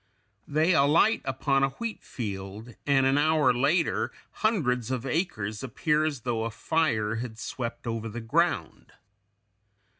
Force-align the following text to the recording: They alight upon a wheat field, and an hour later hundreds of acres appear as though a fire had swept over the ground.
They 0.47 0.73
alight 0.73 1.21
upon 1.25 1.61
a 1.61 1.69
wheat 1.77 2.01
field, 2.01 2.73
and 2.87 3.05
an 3.05 3.19
hour 3.19 3.53
later 3.53 4.11
hundreds 4.41 4.89
of 4.89 5.05
acres 5.05 5.61
appear 5.61 6.05
as 6.05 6.21
though 6.21 6.43
a 6.45 6.49
fire 6.49 7.17
had 7.17 7.37
swept 7.37 7.85
over 7.85 8.09
the 8.09 8.19
ground. 8.19 8.93